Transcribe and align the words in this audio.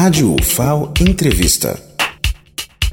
Rádio 0.00 0.36
UFAO 0.40 0.92
Entrevista. 1.00 1.76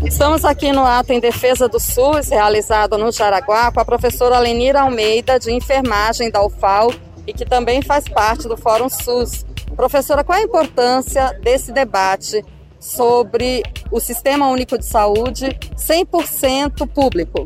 Estamos 0.04 0.44
aqui 0.44 0.72
no 0.72 0.84
ato 0.84 1.14
em 1.14 1.20
defesa 1.20 1.70
do 1.70 1.80
SUS, 1.80 2.30
realizado 2.30 2.98
no 2.98 3.12
Jaraguá, 3.12 3.72
com 3.72 3.80
a 3.80 3.86
professora 3.86 4.40
Lenira 4.40 4.82
Almeida, 4.82 5.38
de 5.38 5.52
enfermagem 5.52 6.32
da 6.32 6.44
UFAO 6.44 6.92
e 7.28 7.32
que 7.32 7.46
também 7.46 7.80
faz 7.84 8.10
parte 8.10 8.48
do 8.48 8.58
Fórum 8.58 8.90
SUS. 8.90 9.46
Professora, 9.76 10.24
qual 10.24 10.40
a 10.40 10.42
importância 10.42 11.32
desse 11.44 11.72
debate 11.72 12.44
sobre 12.80 13.62
o 13.92 14.00
Sistema 14.00 14.48
Único 14.48 14.76
de 14.76 14.86
Saúde 14.86 15.56
100% 15.78 16.88
público? 16.88 17.46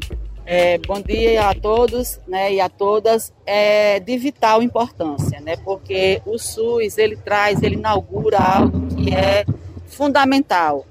É, 0.52 0.80
bom 0.80 1.00
dia 1.00 1.48
a 1.48 1.54
todos 1.54 2.20
né, 2.28 2.52
e 2.56 2.60
a 2.60 2.68
todas. 2.68 3.32
É 3.46 4.00
de 4.00 4.18
vital 4.18 4.64
importância, 4.64 5.40
né, 5.40 5.56
porque 5.58 6.24
o 6.26 6.40
SUS 6.40 6.98
ele 6.98 7.16
traz, 7.16 7.62
ele 7.62 7.76
inaugura 7.76 8.40
algo 8.40 8.88
que 8.96 9.14
é 9.14 9.46
fundamental, 9.86 10.88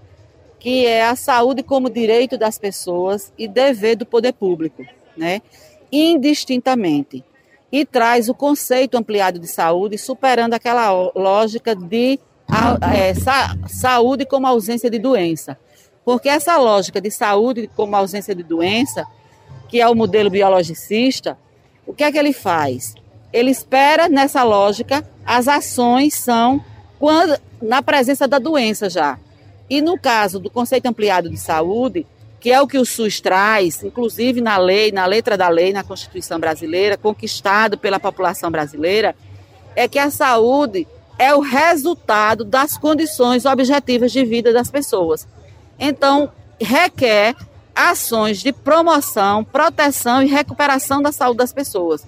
que 0.60 0.86
é 0.86 1.04
a 1.04 1.16
saúde 1.16 1.64
como 1.64 1.90
direito 1.90 2.38
das 2.38 2.56
pessoas 2.56 3.32
e 3.36 3.48
dever 3.48 3.96
do 3.96 4.06
poder 4.06 4.32
público, 4.32 4.86
né, 5.16 5.42
indistintamente. 5.90 7.24
E 7.72 7.84
traz 7.84 8.28
o 8.28 8.34
conceito 8.34 8.96
ampliado 8.96 9.40
de 9.40 9.48
saúde, 9.48 9.98
superando 9.98 10.54
aquela 10.54 10.88
lógica 11.16 11.74
de 11.74 12.20
é, 12.94 13.12
sa 13.12 13.56
saúde 13.66 14.24
como 14.24 14.46
ausência 14.46 14.88
de 14.88 15.00
doença. 15.00 15.58
Porque 16.04 16.28
essa 16.28 16.56
lógica 16.56 17.00
de 17.00 17.10
saúde 17.10 17.68
como 17.74 17.96
ausência 17.96 18.36
de 18.36 18.44
doença 18.44 19.04
que 19.68 19.80
é 19.80 19.88
o 19.88 19.94
modelo 19.94 20.30
biologicista, 20.30 21.38
o 21.86 21.92
que 21.92 22.04
é 22.04 22.10
que 22.10 22.18
ele 22.18 22.32
faz? 22.32 22.94
Ele 23.32 23.50
espera 23.50 24.08
nessa 24.08 24.42
lógica, 24.42 25.06
as 25.24 25.48
ações 25.48 26.14
são 26.14 26.64
quando 26.98 27.38
na 27.60 27.82
presença 27.82 28.26
da 28.26 28.38
doença 28.38 28.88
já. 28.88 29.18
E 29.68 29.80
no 29.80 29.98
caso 29.98 30.38
do 30.38 30.50
conceito 30.50 30.86
ampliado 30.86 31.28
de 31.28 31.36
saúde, 31.36 32.06
que 32.40 32.50
é 32.50 32.60
o 32.60 32.66
que 32.66 32.78
o 32.78 32.84
SUS 32.84 33.20
traz, 33.20 33.82
inclusive 33.82 34.40
na 34.40 34.56
lei, 34.56 34.92
na 34.92 35.04
letra 35.06 35.36
da 35.36 35.48
lei, 35.48 35.72
na 35.72 35.82
Constituição 35.82 36.38
brasileira, 36.38 36.96
conquistado 36.96 37.76
pela 37.76 38.00
população 38.00 38.50
brasileira, 38.50 39.14
é 39.74 39.86
que 39.88 39.98
a 39.98 40.10
saúde 40.10 40.86
é 41.18 41.34
o 41.34 41.40
resultado 41.40 42.44
das 42.44 42.78
condições 42.78 43.44
objetivas 43.44 44.12
de 44.12 44.24
vida 44.24 44.52
das 44.52 44.70
pessoas. 44.70 45.26
Então, 45.78 46.30
requer 46.60 47.34
ações 47.78 48.38
de 48.40 48.52
promoção, 48.52 49.44
proteção 49.44 50.20
e 50.20 50.26
recuperação 50.26 51.00
da 51.00 51.12
saúde 51.12 51.38
das 51.38 51.52
pessoas. 51.52 52.04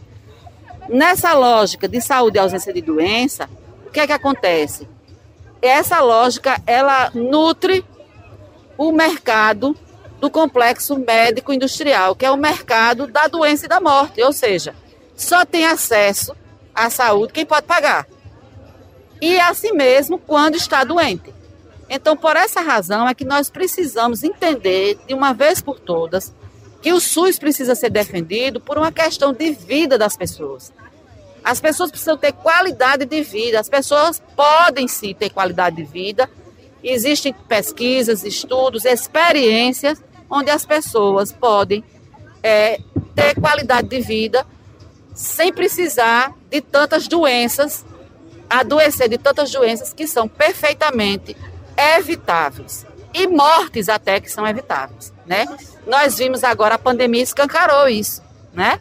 Nessa 0.88 1.32
lógica 1.32 1.86
de 1.86 2.00
saúde 2.00 2.36
e 2.36 2.40
ausência 2.40 2.72
de 2.72 2.82
doença, 2.82 3.48
o 3.86 3.90
que 3.90 4.00
é 4.00 4.06
que 4.06 4.12
acontece? 4.12 4.88
Essa 5.62 6.00
lógica, 6.00 6.60
ela 6.66 7.12
nutre 7.14 7.84
o 8.76 8.90
mercado 8.90 9.76
do 10.18 10.28
complexo 10.28 10.98
médico 10.98 11.52
industrial, 11.52 12.16
que 12.16 12.26
é 12.26 12.30
o 12.30 12.36
mercado 12.36 13.06
da 13.06 13.28
doença 13.28 13.66
e 13.66 13.68
da 13.68 13.80
morte, 13.80 14.20
ou 14.22 14.32
seja, 14.32 14.74
só 15.14 15.44
tem 15.44 15.66
acesso 15.66 16.34
à 16.74 16.90
saúde 16.90 17.32
quem 17.32 17.46
pode 17.46 17.66
pagar. 17.66 18.08
E 19.20 19.38
assim 19.38 19.72
mesmo 19.72 20.18
quando 20.18 20.56
está 20.56 20.82
doente. 20.82 21.32
Então, 21.92 22.16
por 22.16 22.36
essa 22.36 22.60
razão 22.60 23.08
é 23.08 23.14
que 23.14 23.24
nós 23.24 23.50
precisamos 23.50 24.22
entender, 24.22 24.96
de 25.08 25.12
uma 25.12 25.34
vez 25.34 25.60
por 25.60 25.80
todas, 25.80 26.32
que 26.80 26.92
o 26.92 27.00
SUS 27.00 27.36
precisa 27.36 27.74
ser 27.74 27.90
defendido 27.90 28.60
por 28.60 28.78
uma 28.78 28.92
questão 28.92 29.32
de 29.32 29.50
vida 29.50 29.98
das 29.98 30.16
pessoas. 30.16 30.72
As 31.42 31.60
pessoas 31.60 31.90
precisam 31.90 32.16
ter 32.16 32.32
qualidade 32.32 33.04
de 33.04 33.22
vida, 33.22 33.58
as 33.58 33.68
pessoas 33.68 34.22
podem 34.36 34.86
sim 34.86 35.12
ter 35.12 35.30
qualidade 35.30 35.76
de 35.76 35.82
vida. 35.82 36.30
Existem 36.82 37.32
pesquisas, 37.32 38.22
estudos, 38.22 38.84
experiências 38.84 40.00
onde 40.30 40.48
as 40.48 40.64
pessoas 40.64 41.32
podem 41.32 41.82
é, 42.40 42.78
ter 43.16 43.34
qualidade 43.40 43.88
de 43.88 44.00
vida 44.00 44.46
sem 45.12 45.52
precisar 45.52 46.32
de 46.48 46.60
tantas 46.60 47.08
doenças, 47.08 47.84
adoecer 48.48 49.08
de 49.08 49.18
tantas 49.18 49.50
doenças 49.50 49.92
que 49.92 50.06
são 50.06 50.28
perfeitamente 50.28 51.36
evitáveis. 51.98 52.86
E 53.12 53.26
mortes 53.26 53.88
até 53.88 54.20
que 54.20 54.30
são 54.30 54.46
evitáveis, 54.46 55.12
né? 55.26 55.46
Nós 55.86 56.18
vimos 56.18 56.44
agora 56.44 56.76
a 56.76 56.78
pandemia 56.78 57.22
escancarou 57.22 57.88
isso, 57.88 58.22
né? 58.52 58.78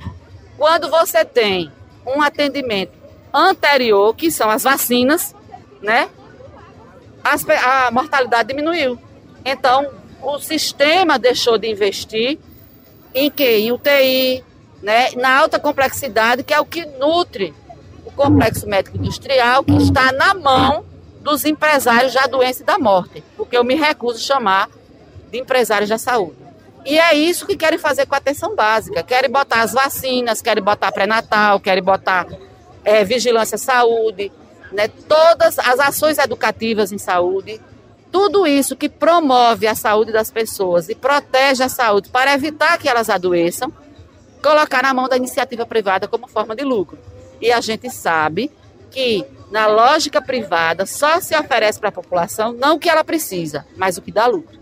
Quando 0.58 0.90
você 0.90 1.26
tem 1.26 1.72
um 2.06 2.22
atendimento 2.22 2.92
anterior, 3.34 4.16
que 4.16 4.30
são 4.30 4.50
as 4.50 4.64
vacinas, 4.64 5.34
né? 5.82 6.10
As, 7.24 7.48
a 7.50 7.90
mortalidade 7.92 8.50
diminuiu. 8.50 9.00
Então, 9.44 9.90
o 10.22 10.38
sistema 10.40 11.18
deixou 11.18 11.58
de 11.58 11.70
investir 11.70 12.38
em 13.14 13.32
que? 13.32 13.58
Em 13.58 13.72
UTI, 13.72 14.44
né? 14.82 15.12
Na 15.16 15.40
alta 15.40 15.60
complexidade, 15.60 16.44
que 16.44 16.54
é 16.54 16.60
o 16.60 16.66
que 16.66 16.86
nutre 16.86 17.54
o 18.06 18.12
complexo 18.12 18.68
médico 18.68 18.98
industrial, 18.98 19.64
que 19.64 19.76
está 19.78 20.12
na 20.12 20.34
mão 20.34 20.86
dos 21.30 21.46
empresários 21.46 22.14
da 22.14 22.26
doença 22.26 22.64
e 22.64 22.66
da 22.66 22.80
morte, 22.80 23.24
porque 23.38 23.56
eu 23.56 23.64
me 23.64 23.76
recuso 23.76 24.18
a 24.18 24.22
chamar 24.22 24.70
de 25.32 25.38
empresários 25.38 25.90
da 25.90 25.98
saúde. 25.98 26.38
E 26.84 26.98
é 26.98 27.14
isso 27.14 27.46
que 27.46 27.56
querem 27.56 27.78
fazer 27.78 28.08
com 28.08 28.16
a 28.16 28.18
atenção 28.18 28.56
básica. 28.56 29.04
Querem 29.04 29.30
botar 29.30 29.62
as 29.62 29.74
vacinas, 29.74 30.42
querem 30.42 30.64
botar 30.64 30.92
pré-natal, 30.92 31.60
querem 31.60 31.84
botar 31.84 32.26
é, 32.84 33.04
vigilância 33.04 33.58
saúde, 33.60 34.32
né, 34.72 34.88
todas 34.88 35.60
as 35.60 35.80
ações 35.80 36.18
educativas 36.18 36.92
em 36.92 36.98
saúde, 36.98 37.62
tudo 38.12 38.48
isso 38.48 38.76
que 38.76 38.90
promove 38.90 39.68
a 39.68 39.76
saúde 39.76 40.12
das 40.12 40.32
pessoas 40.32 40.90
e 40.90 40.96
protege 40.96 41.62
a 41.62 41.70
saúde 41.70 42.10
para 42.10 42.34
evitar 42.34 42.80
que 42.80 42.90
elas 42.90 43.10
adoeçam, 43.10 43.72
colocar 44.42 44.82
na 44.82 44.94
mão 44.96 45.08
da 45.08 45.18
iniciativa 45.18 45.66
privada 45.66 46.08
como 46.08 46.28
forma 46.28 46.56
de 46.56 46.64
lucro. 46.64 46.98
E 47.40 47.52
a 47.52 47.62
gente 47.62 47.90
sabe 47.92 48.52
que 48.90 49.24
na 49.52 49.68
lógica 49.68 50.22
privada 50.22 50.86
só 50.86 51.20
se 51.20 51.36
oferece 51.36 51.80
para 51.80 51.90
a 51.90 51.94
população 51.94 52.54
não 52.54 52.76
o 52.76 52.80
que 52.80 52.90
ela 52.90 53.04
precisa, 53.04 53.66
mas 53.76 53.98
o 53.98 54.02
que 54.02 54.12
dá 54.12 54.28
lucro. 54.28 54.60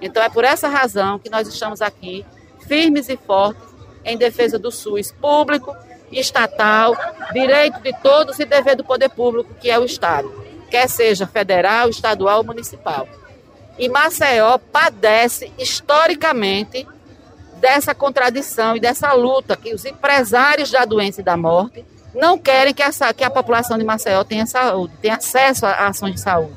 Então 0.00 0.22
é 0.22 0.28
por 0.28 0.44
essa 0.44 0.68
razão 0.68 1.18
que 1.18 1.30
nós 1.30 1.48
estamos 1.48 1.80
aqui 1.80 2.24
firmes 2.66 3.08
e 3.08 3.16
fortes 3.16 3.62
em 4.04 4.16
defesa 4.16 4.58
do 4.58 4.70
SUS 4.70 5.12
público, 5.12 5.74
estatal, 6.10 6.96
direito 7.32 7.80
de 7.80 7.92
todos 8.00 8.38
e 8.38 8.44
dever 8.44 8.76
do 8.76 8.84
poder 8.84 9.08
público, 9.08 9.54
que 9.60 9.70
é 9.70 9.78
o 9.78 9.84
Estado, 9.84 10.30
quer 10.70 10.88
seja 10.88 11.26
federal, 11.26 11.88
estadual 11.88 12.38
ou 12.38 12.44
municipal. 12.44 13.08
E 13.78 13.88
Maceió 13.88 14.58
padece 14.58 15.50
historicamente 15.58 16.86
dessa 17.60 17.94
contradição 17.94 18.76
e 18.76 18.80
dessa 18.80 19.12
luta 19.12 19.56
que 19.56 19.72
os 19.72 19.84
empresários 19.84 20.70
da 20.70 20.84
doença 20.84 21.20
e 21.20 21.24
da 21.24 21.36
morte 21.36 21.84
não 22.14 22.38
querem 22.38 22.74
que, 22.74 22.82
que 23.16 23.24
a 23.24 23.30
população 23.30 23.78
de 23.78 23.84
Maceió 23.84 24.22
tenha 24.24 24.46
saúde, 24.46 24.94
tenha 25.00 25.16
acesso 25.16 25.64
a 25.64 25.88
ações 25.88 26.14
de 26.14 26.20
saúde. 26.20 26.56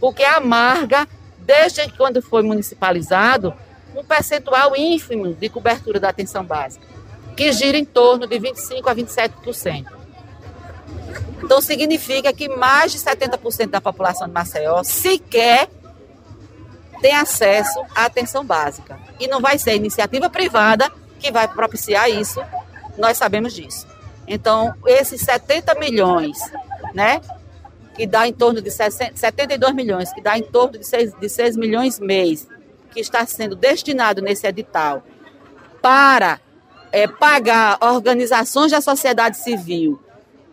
Porque 0.00 0.24
amarga, 0.24 1.06
desde 1.38 1.90
quando 1.92 2.20
foi 2.20 2.42
municipalizado, 2.42 3.54
um 3.94 4.04
percentual 4.04 4.76
ínfimo 4.76 5.34
de 5.34 5.48
cobertura 5.48 6.00
da 6.00 6.08
atenção 6.08 6.44
básica, 6.44 6.86
que 7.36 7.52
gira 7.52 7.76
em 7.76 7.84
torno 7.84 8.26
de 8.26 8.38
25% 8.38 8.86
a 8.86 8.94
27%. 8.94 9.86
Então, 11.42 11.60
significa 11.60 12.32
que 12.32 12.48
mais 12.48 12.92
de 12.92 12.98
70% 12.98 13.70
da 13.70 13.80
população 13.80 14.26
de 14.26 14.32
Maceió 14.32 14.82
sequer 14.82 15.68
tem 17.00 17.14
acesso 17.14 17.80
à 17.94 18.04
atenção 18.04 18.44
básica. 18.44 18.98
E 19.18 19.26
não 19.26 19.40
vai 19.40 19.58
ser 19.58 19.74
iniciativa 19.74 20.28
privada 20.28 20.90
que 21.18 21.32
vai 21.32 21.48
propiciar 21.48 22.10
isso, 22.10 22.40
nós 22.96 23.16
sabemos 23.16 23.52
disso. 23.52 23.86
Então, 24.32 24.72
esses 24.86 25.20
70 25.22 25.74
milhões, 25.74 26.38
né? 26.94 27.20
Que 27.96 28.06
dá 28.06 28.28
em 28.28 28.32
torno 28.32 28.62
de 28.62 28.70
72 28.70 29.74
milhões, 29.74 30.12
que 30.12 30.22
dá 30.22 30.38
em 30.38 30.42
torno 30.42 30.78
de 30.78 30.86
6, 30.86 31.14
de 31.18 31.28
6 31.28 31.56
milhões 31.56 31.98
mês, 31.98 32.46
que 32.92 33.00
está 33.00 33.26
sendo 33.26 33.56
destinado 33.56 34.22
nesse 34.22 34.46
edital 34.46 35.02
para 35.82 36.38
é, 36.92 37.08
pagar 37.08 37.76
organizações 37.80 38.70
da 38.70 38.80
sociedade 38.80 39.36
civil 39.36 40.00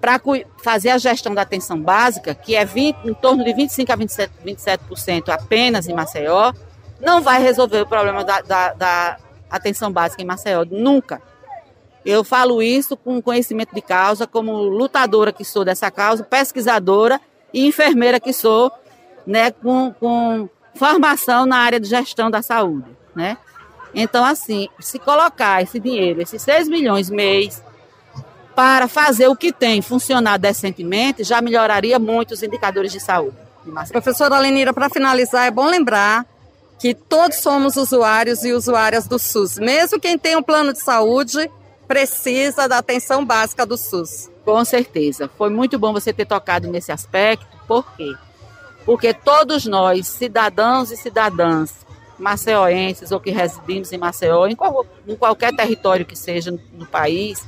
para 0.01 0.19
fazer 0.63 0.89
a 0.89 0.97
gestão 0.97 1.35
da 1.35 1.43
atenção 1.43 1.79
básica, 1.79 2.33
que 2.33 2.55
é 2.55 2.65
20, 2.65 3.05
em 3.05 3.13
torno 3.13 3.43
de 3.43 3.51
25% 3.51 3.89
a 3.91 3.97
27%, 3.97 4.29
27% 4.43 5.29
apenas 5.29 5.87
em 5.87 5.93
Maceió, 5.93 6.51
não 6.99 7.21
vai 7.21 7.41
resolver 7.41 7.81
o 7.81 7.87
problema 7.87 8.23
da, 8.23 8.41
da, 8.41 8.73
da 8.73 9.17
atenção 9.49 9.91
básica 9.91 10.21
em 10.21 10.25
Maceió, 10.25 10.65
nunca. 10.65 11.21
Eu 12.07 12.23
falo 12.23 12.61
isso 12.61 12.95
com 12.95 13.21
conhecimento 13.21 13.75
de 13.75 13.81
causa, 13.81 14.25
como 14.25 14.53
lutadora 14.63 15.33
que 15.33 15.43
sou 15.43 15.65
dessa 15.65 15.91
causa, 15.91 16.23
pesquisadora 16.23 17.19
e 17.53 17.67
enfermeira 17.67 18.17
que 18.17 18.31
sou, 18.31 18.71
né, 19.25 19.51
com, 19.51 19.93
com 19.99 20.47
formação 20.73 21.45
na 21.45 21.57
área 21.57 21.81
de 21.81 21.89
gestão 21.89 22.31
da 22.31 22.41
saúde, 22.41 22.87
né? 23.13 23.37
Então, 23.93 24.23
assim, 24.23 24.69
se 24.79 24.97
colocar 24.99 25.61
esse 25.61 25.81
dinheiro, 25.81 26.21
esses 26.21 26.41
6 26.43 26.69
milhões 26.69 27.09
mês, 27.09 27.61
para 28.55 28.87
fazer 28.87 29.27
o 29.27 29.35
que 29.35 29.51
tem 29.51 29.81
funcionar 29.81 30.37
decentemente, 30.37 31.25
já 31.25 31.41
melhoraria 31.41 31.99
muito 31.99 32.31
os 32.31 32.41
indicadores 32.41 32.93
de 32.93 33.01
saúde. 33.01 33.35
de 33.65 33.69
Maceió. 33.69 33.91
Professora 33.91 34.39
Lenira, 34.39 34.73
para 34.73 34.89
finalizar, 34.89 35.45
é 35.45 35.51
bom 35.51 35.65
lembrar 35.65 36.25
que 36.79 36.93
todos 36.93 37.39
somos 37.39 37.75
usuários 37.75 38.45
e 38.45 38.53
usuárias 38.53 39.07
do 39.07 39.19
SUS. 39.19 39.57
Mesmo 39.57 39.99
quem 39.99 40.17
tem 40.17 40.37
um 40.37 40.43
plano 40.43 40.71
de 40.71 40.79
saúde 40.79 41.51
precisa 41.87 42.67
da 42.67 42.79
atenção 42.79 43.25
básica 43.25 43.65
do 43.65 43.77
SUS. 43.77 44.29
Com 44.43 44.63
certeza. 44.65 45.29
Foi 45.37 45.49
muito 45.49 45.79
bom 45.79 45.93
você 45.93 46.11
ter 46.11 46.25
tocado 46.25 46.67
nesse 46.67 46.91
aspecto. 46.91 47.45
Por 47.67 47.85
quê? 47.95 48.13
Porque 48.85 49.13
todos 49.13 49.65
nós, 49.65 50.07
cidadãos 50.07 50.91
e 50.91 50.97
cidadãs, 50.97 51.85
maceoenses 52.17 53.11
ou 53.11 53.19
que 53.19 53.31
residimos 53.31 53.91
em 53.91 53.97
Maceió, 53.97 54.47
em, 54.47 54.55
qual, 54.55 54.85
em 55.07 55.15
qualquer 55.15 55.55
território 55.55 56.05
que 56.05 56.15
seja 56.15 56.51
no, 56.51 56.59
no 56.73 56.85
país, 56.85 57.45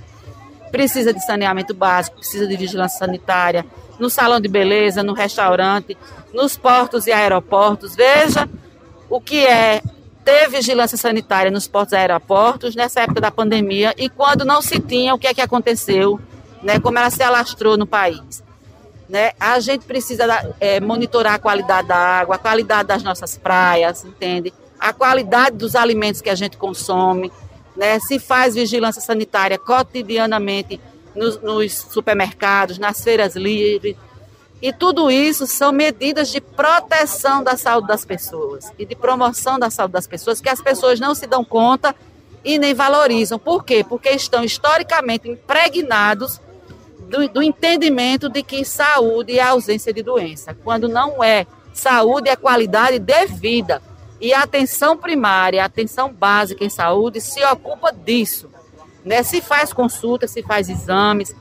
precisa 0.71 1.13
de 1.13 1.25
saneamento 1.25 1.73
básico, 1.73 2.17
precisa 2.17 2.47
de 2.47 2.55
vigilância 2.55 2.99
sanitária, 2.99 3.65
no 3.97 4.09
salão 4.09 4.39
de 4.39 4.47
beleza, 4.47 5.03
no 5.03 5.13
restaurante, 5.13 5.97
nos 6.33 6.57
portos 6.57 7.07
e 7.07 7.11
aeroportos. 7.11 7.95
Veja 7.95 8.47
o 9.09 9.19
que 9.19 9.45
é 9.45 9.81
ter 10.29 10.47
vigilância 10.47 10.95
sanitária 10.95 11.49
nos 11.49 11.67
portos 11.67 11.93
e 11.93 11.95
aeroportos 11.95 12.75
nessa 12.75 13.01
época 13.01 13.19
da 13.19 13.31
pandemia 13.31 13.95
e 13.97 14.07
quando 14.07 14.45
não 14.45 14.61
se 14.61 14.79
tinha, 14.79 15.15
o 15.15 15.17
que 15.17 15.25
é 15.25 15.33
que 15.33 15.41
aconteceu, 15.41 16.19
né, 16.61 16.79
como 16.79 16.99
ela 16.99 17.09
se 17.09 17.23
alastrou 17.23 17.75
no 17.75 17.87
país. 17.87 18.43
Né? 19.09 19.31
A 19.39 19.59
gente 19.59 19.85
precisa 19.85 20.25
é, 20.59 20.79
monitorar 20.79 21.33
a 21.33 21.39
qualidade 21.39 21.87
da 21.87 21.97
água, 21.97 22.35
a 22.35 22.37
qualidade 22.37 22.89
das 22.89 23.01
nossas 23.01 23.39
praias, 23.39 24.05
entende? 24.05 24.53
A 24.79 24.93
qualidade 24.93 25.57
dos 25.57 25.75
alimentos 25.75 26.21
que 26.21 26.29
a 26.29 26.35
gente 26.35 26.57
consome, 26.57 27.31
né? 27.75 27.99
Se 27.99 28.19
faz 28.19 28.53
vigilância 28.53 29.01
sanitária 29.01 29.57
cotidianamente 29.57 30.79
nos, 31.15 31.41
nos 31.41 31.73
supermercados, 31.73 32.77
nas 32.77 33.03
feiras 33.03 33.35
livres, 33.35 33.95
e 34.61 34.73
tudo 34.73 35.09
isso 35.09 35.47
são 35.47 35.71
medidas 35.71 36.29
de 36.29 36.41
proteção 36.41 37.41
da 37.43 37.55
saúde 37.55 37.87
das 37.87 38.03
pessoas 38.03 38.71
e 38.77 38.85
de 38.85 38.95
promoção 38.95 39.57
da 39.57 39.69
saúde 39.69 39.93
das 39.93 40.07
pessoas 40.07 40.41
que 40.41 40.49
as 40.49 40.61
pessoas 40.61 40.99
não 40.99 41.15
se 41.15 41.25
dão 41.25 41.45
conta 41.45 41.95
e 42.43 42.59
nem 42.59 42.73
valorizam. 42.73 43.39
Por 43.39 43.63
quê? 43.63 43.85
Porque 43.87 44.09
estão 44.09 44.43
historicamente 44.43 45.29
impregnados 45.29 46.41
do, 47.09 47.27
do 47.29 47.41
entendimento 47.41 48.29
de 48.29 48.43
que 48.43 48.65
saúde 48.65 49.39
é 49.39 49.41
ausência 49.41 49.93
de 49.93 50.03
doença, 50.03 50.55
quando 50.63 50.87
não 50.87 51.23
é. 51.23 51.47
Saúde 51.73 52.29
é 52.29 52.35
qualidade 52.35 52.99
de 52.99 53.25
vida. 53.27 53.81
E 54.19 54.33
a 54.33 54.43
atenção 54.43 54.97
primária, 54.97 55.63
a 55.63 55.65
atenção 55.65 56.11
básica 56.11 56.65
em 56.65 56.69
saúde 56.69 57.21
se 57.21 57.41
ocupa 57.45 57.93
disso. 57.93 58.49
Né? 59.05 59.23
Se 59.23 59.39
faz 59.39 59.71
consulta, 59.71 60.27
se 60.27 60.43
faz 60.43 60.67
exames, 60.69 61.33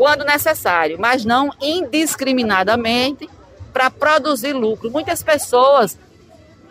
quando 0.00 0.24
necessário, 0.24 0.96
mas 0.98 1.26
não 1.26 1.52
indiscriminadamente 1.60 3.28
para 3.70 3.90
produzir 3.90 4.54
lucro. 4.54 4.90
Muitas 4.90 5.22
pessoas 5.22 5.98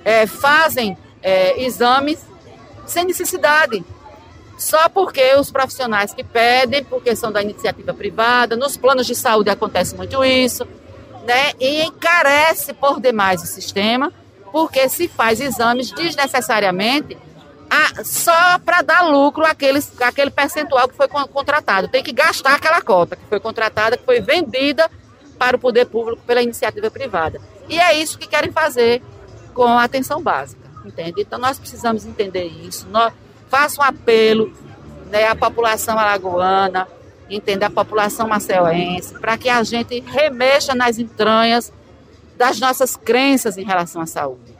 é, 0.03 0.25
fazem 0.25 0.97
é, 1.21 1.63
exames 1.63 2.17
sem 2.87 3.05
necessidade, 3.05 3.85
só 4.57 4.89
porque 4.89 5.35
os 5.35 5.51
profissionais 5.51 6.11
que 6.11 6.23
pedem, 6.23 6.83
porque 6.83 7.15
são 7.15 7.31
da 7.31 7.39
iniciativa 7.39 7.93
privada, 7.93 8.55
nos 8.55 8.75
planos 8.75 9.05
de 9.05 9.13
saúde 9.13 9.51
acontece 9.51 9.95
muito 9.95 10.25
isso, 10.25 10.65
né? 11.27 11.51
E 11.59 11.83
encarece 11.83 12.73
por 12.73 12.99
demais 12.99 13.43
o 13.43 13.45
sistema, 13.45 14.11
porque 14.51 14.89
se 14.89 15.07
faz 15.07 15.39
exames 15.39 15.91
desnecessariamente 15.91 17.15
a, 17.69 18.03
só 18.03 18.57
para 18.59 18.81
dar 18.81 19.01
lucro 19.01 19.45
àqueles, 19.45 19.91
àquele 20.01 20.31
percentual 20.31 20.87
que 20.87 20.95
foi 20.95 21.07
contratado. 21.07 21.87
Tem 21.87 22.03
que 22.03 22.11
gastar 22.11 22.55
aquela 22.55 22.81
cota 22.81 23.15
que 23.15 23.25
foi 23.25 23.39
contratada, 23.39 23.97
que 23.97 24.03
foi 24.03 24.19
vendida 24.19 24.89
para 25.37 25.55
o 25.55 25.59
poder 25.59 25.85
público 25.85 26.21
pela 26.25 26.41
iniciativa 26.41 26.89
privada. 26.89 27.39
E 27.67 27.79
é 27.79 27.95
isso 27.95 28.17
que 28.17 28.27
querem 28.27 28.51
fazer 28.51 29.01
com 29.53 29.65
a 29.65 29.83
atenção 29.83 30.21
básica, 30.21 30.69
entende? 30.83 31.21
Então 31.21 31.37
nós 31.37 31.59
precisamos 31.59 32.05
entender 32.05 32.45
isso. 32.45 32.87
Nós, 32.89 33.13
faço 33.47 33.81
um 33.81 33.83
apelo 33.83 34.53
né, 35.09 35.27
à 35.27 35.35
população 35.35 35.97
alagoana, 35.97 36.87
entender 37.29 37.65
a 37.65 37.69
população 37.69 38.27
maceuense, 38.27 39.13
para 39.19 39.37
que 39.37 39.49
a 39.49 39.63
gente 39.63 39.99
remexa 39.99 40.73
nas 40.73 40.97
entranhas 40.97 41.71
das 42.35 42.59
nossas 42.59 42.95
crenças 42.95 43.57
em 43.57 43.63
relação 43.63 44.01
à 44.01 44.05
saúde 44.05 44.58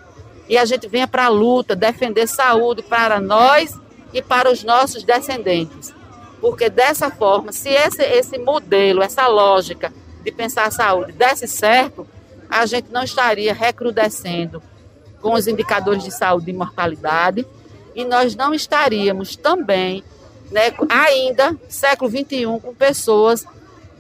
e 0.49 0.57
a 0.57 0.65
gente 0.65 0.87
venha 0.87 1.07
para 1.07 1.25
a 1.25 1.29
luta 1.29 1.75
defender 1.75 2.27
saúde 2.27 2.81
para 2.81 3.21
nós 3.21 3.79
e 4.11 4.21
para 4.21 4.51
os 4.51 4.63
nossos 4.63 5.03
descendentes. 5.03 5.93
Porque 6.41 6.69
dessa 6.69 7.11
forma, 7.11 7.51
se 7.51 7.69
esse, 7.69 8.01
esse 8.01 8.37
modelo, 8.39 9.03
essa 9.03 9.27
lógica 9.27 9.93
de 10.23 10.31
pensar 10.31 10.65
a 10.65 10.71
saúde 10.71 11.11
desse 11.11 11.47
certo, 11.47 12.07
a 12.49 12.65
gente 12.65 12.89
não 12.91 13.03
estaria 13.03 13.53
recrudescendo 13.53 14.61
com 15.21 15.33
os 15.33 15.47
indicadores 15.47 16.03
de 16.03 16.11
saúde 16.11 16.49
e 16.49 16.53
mortalidade 16.53 17.45
e 17.93 18.03
nós 18.03 18.35
não 18.35 18.53
estaríamos 18.53 19.35
também, 19.35 20.03
né, 20.49 20.73
ainda, 20.89 21.55
século 21.67 22.09
XXI, 22.09 22.45
com 22.61 22.73
pessoas 22.73 23.45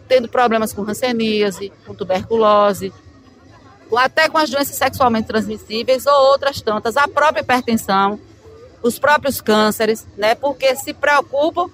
tendo 0.07 0.27
problemas 0.27 0.73
com 0.73 0.81
hanseníase, 0.81 1.71
com 1.85 1.93
tuberculose, 1.93 2.91
até 3.97 4.29
com 4.29 4.37
as 4.37 4.49
doenças 4.49 4.75
sexualmente 4.75 5.27
transmissíveis 5.27 6.05
ou 6.05 6.13
outras 6.13 6.61
tantas, 6.61 6.97
a 6.97 7.07
própria 7.07 7.41
hipertensão, 7.41 8.19
os 8.81 8.99
próprios 8.99 9.41
cânceres, 9.41 10.05
né? 10.17 10.35
Porque 10.35 10.75
se 10.75 10.93
preocupam 10.93 11.69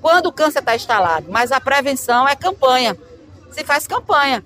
quando 0.00 0.26
o 0.26 0.32
câncer 0.32 0.60
está 0.60 0.76
instalado, 0.76 1.26
mas 1.30 1.52
a 1.52 1.60
prevenção 1.60 2.28
é 2.28 2.36
campanha. 2.36 2.96
Se 3.50 3.64
faz 3.64 3.86
campanha, 3.86 4.44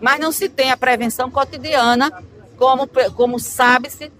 mas 0.00 0.20
não 0.20 0.32
se 0.32 0.48
tem 0.48 0.70
a 0.70 0.76
prevenção 0.76 1.30
cotidiana, 1.30 2.12
como, 2.56 2.88
como 3.14 3.38
sabe-se 3.38 4.12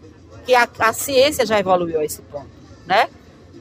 que 0.44 0.54
a, 0.54 0.68
a 0.78 0.92
ciência 0.92 1.46
já 1.46 1.58
evoluiu 1.58 2.00
a 2.00 2.04
esse 2.04 2.22
ponto, 2.22 2.48
né? 2.86 3.08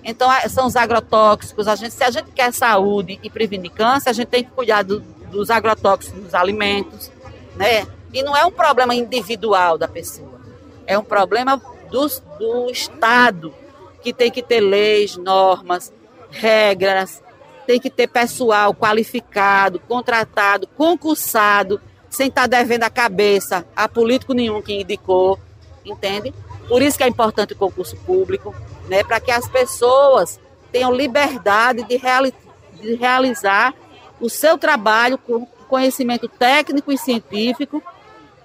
Então, 0.03 0.29
são 0.49 0.65
os 0.65 0.75
agrotóxicos. 0.75 1.67
A 1.67 1.75
gente, 1.75 1.93
se 1.93 2.03
a 2.03 2.09
gente 2.09 2.31
quer 2.31 2.53
saúde 2.53 3.19
e 3.21 3.29
prevenir 3.29 3.71
câncer, 3.71 4.09
a 4.09 4.13
gente 4.13 4.27
tem 4.27 4.43
que 4.43 4.51
cuidar 4.51 4.83
do, 4.83 5.01
dos 5.29 5.49
agrotóxicos 5.49 6.23
nos 6.23 6.33
alimentos, 6.33 7.11
né? 7.55 7.85
E 8.13 8.23
não 8.23 8.35
é 8.35 8.45
um 8.45 8.51
problema 8.51 8.95
individual 8.95 9.77
da 9.77 9.87
pessoa, 9.87 10.39
é 10.87 10.97
um 10.97 11.03
problema 11.03 11.61
do, 11.91 12.07
do 12.39 12.69
Estado, 12.71 13.53
que 14.01 14.13
tem 14.13 14.31
que 14.31 14.41
ter 14.41 14.61
leis, 14.61 15.17
normas, 15.17 15.93
regras, 16.31 17.21
tem 17.67 17.79
que 17.79 17.89
ter 17.89 18.07
pessoal 18.07 18.73
qualificado, 18.73 19.79
contratado, 19.79 20.67
concursado, 20.67 21.79
sem 22.09 22.27
estar 22.27 22.47
devendo 22.47 22.83
a 22.83 22.89
cabeça 22.89 23.65
a 23.75 23.87
político 23.87 24.33
nenhum 24.33 24.61
que 24.61 24.73
indicou, 24.73 25.37
entende? 25.85 26.33
Por 26.67 26.81
isso 26.81 26.97
que 26.97 27.03
é 27.03 27.07
importante 27.07 27.53
o 27.53 27.57
concurso 27.57 27.95
público, 27.97 28.55
né, 28.87 29.03
para 29.03 29.19
que 29.19 29.31
as 29.31 29.47
pessoas 29.47 30.39
tenham 30.71 30.91
liberdade 30.91 31.83
de, 31.83 31.97
reali 31.97 32.33
de 32.73 32.95
realizar 32.95 33.73
o 34.19 34.29
seu 34.29 34.57
trabalho 34.57 35.17
com 35.17 35.45
conhecimento 35.67 36.27
técnico 36.27 36.91
e 36.91 36.97
científico 36.97 37.83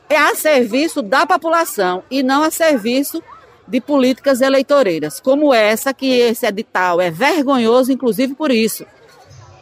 é 0.09 0.17
a 0.17 0.35
serviço 0.35 1.03
da 1.03 1.27
população 1.27 2.03
e 2.11 2.23
não 2.23 2.43
a 2.43 2.51
serviço 2.51 3.23
de 3.67 3.81
políticas 3.81 4.41
eleitoreiras, 4.41 5.21
como 5.21 5.53
essa, 5.55 5.95
que 5.95 6.07
esse 6.07 6.47
edital 6.47 7.01
é 7.01 7.11
vergonhoso, 7.11 7.91
inclusive 7.91 8.35
por 8.35 8.51
isso. 8.51 8.85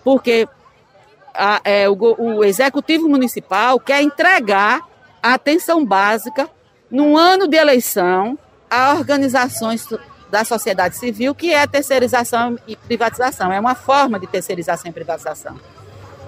Porque 0.02 0.48
a, 1.34 1.60
é, 1.64 1.88
o, 1.88 1.96
o 2.18 2.44
Executivo 2.44 3.08
Municipal 3.08 3.78
quer 3.78 4.02
entregar 4.02 4.80
a 5.22 5.34
atenção 5.34 5.84
básica 5.84 6.50
num 6.90 7.16
ano 7.16 7.46
de 7.46 7.56
eleição 7.56 8.36
a 8.68 8.94
organizações 8.94 9.86
da 10.30 10.44
sociedade 10.44 10.96
civil, 10.96 11.34
que 11.34 11.52
é 11.52 11.66
terceirização 11.66 12.58
e 12.66 12.74
privatização. 12.74 13.52
É 13.52 13.60
uma 13.60 13.74
forma 13.74 14.18
de 14.18 14.26
terceirização 14.26 14.90
e 14.90 14.94
privatização. 14.94 15.60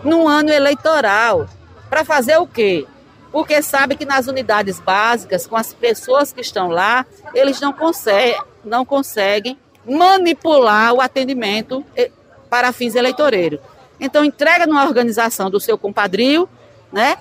Num 0.04 0.28
ano 0.28 0.50
eleitoral, 0.50 1.48
para 1.88 2.04
fazer 2.04 2.36
o 2.36 2.46
quê? 2.46 2.86
Porque 3.34 3.60
sabe 3.62 3.96
que 3.96 4.04
nas 4.04 4.28
unidades 4.28 4.78
básicas, 4.78 5.44
com 5.44 5.56
as 5.56 5.74
pessoas 5.74 6.32
que 6.32 6.40
estão 6.40 6.68
lá, 6.68 7.04
eles 7.34 7.60
não, 7.60 7.72
conseguem, 7.72 8.40
não 8.64 8.84
conseguem 8.84 9.58
manipular 9.84 10.92
o 10.92 11.00
atendimento 11.00 11.84
eh, 11.96 12.12
para 12.48 12.72
fins 12.72 12.94
eleitoreiros. 12.94 13.58
Então, 13.98 14.24
entrega 14.24 14.68
numa 14.68 14.84
organização 14.84 15.50
do 15.50 15.58
seu 15.58 15.76
compadrio, 15.76 16.48
né? 16.92 17.16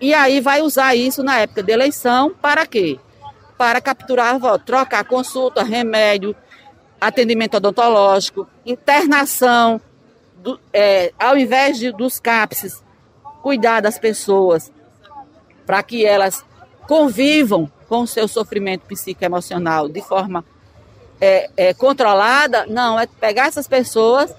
E 0.00 0.12
aí 0.12 0.40
vai 0.40 0.62
usar 0.62 0.96
isso 0.96 1.22
na 1.22 1.38
época 1.38 1.62
de 1.62 1.70
eleição 1.70 2.34
para 2.42 2.66
quê? 2.66 2.98
Para 3.56 3.80
capturar 3.80 4.40
trocar 4.66 5.04
consulta, 5.04 5.62
remédio, 5.62 6.34
atendimento 7.00 7.58
odontológico, 7.58 8.48
internação, 8.66 9.80
do, 10.38 10.58
é, 10.72 11.12
ao 11.16 11.38
invés 11.38 11.78
de, 11.78 11.92
dos 11.92 12.18
CAPSes, 12.18 12.82
cuidar 13.40 13.78
das 13.78 13.96
pessoas 13.96 14.72
para 15.66 15.82
que 15.82 16.04
elas 16.04 16.44
convivam 16.86 17.70
com 17.88 18.00
o 18.00 18.06
seu 18.06 18.26
sofrimento 18.26 18.86
psicoemocional 18.86 19.88
de 19.88 20.00
forma 20.00 20.44
é, 21.20 21.50
é, 21.56 21.74
controlada, 21.74 22.66
não, 22.66 22.98
é 22.98 23.06
pegar 23.06 23.46
essas 23.46 23.68
pessoas, 23.68 24.34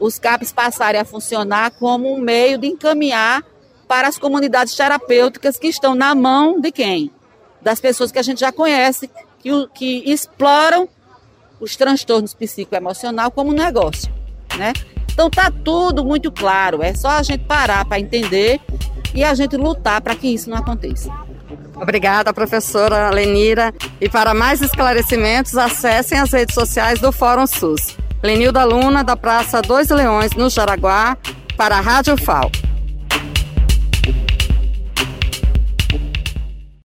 os 0.00 0.18
CAPs 0.18 0.52
passarem 0.52 1.00
a 1.00 1.04
funcionar 1.04 1.72
como 1.72 2.12
um 2.12 2.18
meio 2.18 2.56
de 2.56 2.66
encaminhar 2.68 3.44
para 3.86 4.08
as 4.08 4.18
comunidades 4.18 4.74
terapêuticas 4.74 5.58
que 5.58 5.66
estão 5.66 5.94
na 5.94 6.14
mão 6.14 6.60
de 6.60 6.70
quem? 6.70 7.10
Das 7.60 7.80
pessoas 7.80 8.12
que 8.12 8.18
a 8.18 8.22
gente 8.22 8.40
já 8.40 8.52
conhece, 8.52 9.10
que, 9.40 9.50
que 9.74 10.10
exploram 10.10 10.88
os 11.60 11.76
transtornos 11.76 12.32
psicoemocional 12.32 13.30
como 13.30 13.52
negócio, 13.52 14.12
né? 14.56 14.72
Então 15.12 15.28
tá 15.28 15.50
tudo 15.50 16.04
muito 16.04 16.30
claro, 16.30 16.82
é 16.82 16.94
só 16.94 17.08
a 17.08 17.22
gente 17.22 17.44
parar 17.44 17.84
para 17.84 17.98
entender 17.98 18.60
e 19.18 19.24
a 19.24 19.34
gente 19.34 19.56
lutar 19.56 20.00
para 20.00 20.14
que 20.14 20.28
isso 20.28 20.48
não 20.48 20.58
aconteça. 20.58 21.10
Obrigada, 21.74 22.32
professora 22.32 23.10
Lenira. 23.10 23.74
E 24.00 24.08
para 24.08 24.32
mais 24.32 24.60
esclarecimentos, 24.62 25.56
acessem 25.56 26.18
as 26.18 26.32
redes 26.32 26.54
sociais 26.54 27.00
do 27.00 27.10
Fórum 27.10 27.46
SUS. 27.46 27.96
Lenilda 28.22 28.64
Luna, 28.64 29.02
da 29.02 29.16
Praça 29.16 29.60
Dois 29.60 29.88
Leões, 29.88 30.32
no 30.32 30.48
Jaraguá, 30.48 31.16
para 31.56 31.78
a 31.78 31.80
Rádio 31.80 32.16
FAO. 32.16 32.50